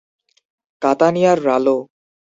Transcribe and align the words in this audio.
কাতানিয়ার 0.81 1.37
রালো। 1.47 1.77